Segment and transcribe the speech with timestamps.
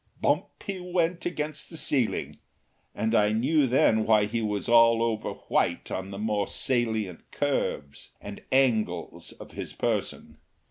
[0.19, 2.37] Bump he went against the ceiling,
[2.95, 8.09] and I knew then why he was all over white on the more salient curves
[8.19, 10.39] and angles of his person.